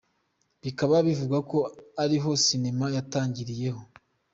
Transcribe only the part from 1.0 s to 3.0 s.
bivugwa ko ariho sinema